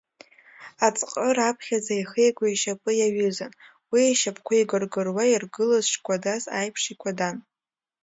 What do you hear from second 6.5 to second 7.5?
аиԥш, икәадан.